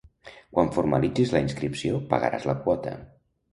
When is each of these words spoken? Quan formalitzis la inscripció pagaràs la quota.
Quan 0.55 0.71
formalitzis 0.77 1.35
la 1.37 1.43
inscripció 1.45 2.01
pagaràs 2.17 2.51
la 2.53 2.59
quota. 2.67 2.97